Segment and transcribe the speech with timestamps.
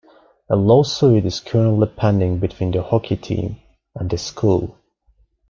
[0.49, 3.57] A lawsuit is currently pending between the hockey team
[3.93, 4.75] and the school.